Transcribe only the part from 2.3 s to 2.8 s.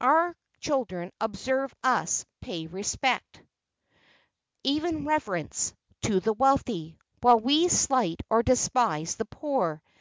pay